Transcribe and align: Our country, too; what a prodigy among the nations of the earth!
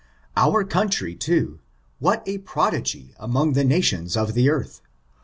Our 0.35 0.63
country, 0.63 1.13
too; 1.13 1.59
what 1.99 2.23
a 2.27 2.39
prodigy 2.39 3.13
among 3.19 3.53
the 3.53 3.63
nations 3.63 4.17
of 4.17 4.33
the 4.33 4.49
earth! 4.49 4.81